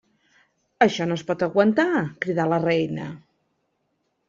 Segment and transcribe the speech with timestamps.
[0.85, 1.87] Això no es pot aguantar!
[2.25, 3.13] —cridà la reina—.